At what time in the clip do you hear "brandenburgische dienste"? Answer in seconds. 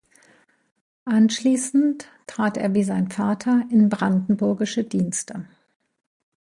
3.87-5.45